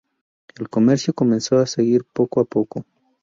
El 0.55 0.67
comercio 0.67 1.13
comenzó 1.13 1.59
a 1.59 1.67
surgir 1.67 2.03
poco 2.11 2.41
a 2.41 2.45
poco. 2.45 2.83